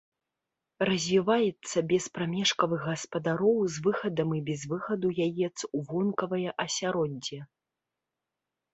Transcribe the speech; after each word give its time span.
Развіваецца 0.89 1.83
без 1.91 2.07
прамежкавых 2.15 2.81
гаспадароў 2.89 3.57
з 3.75 3.85
выхадам 3.91 4.35
і 4.41 4.43
без 4.51 4.61
выхаду 4.75 5.07
яец 5.29 5.55
у 5.77 5.87
вонкавае 5.95 6.45
асяроддзе. 6.69 7.39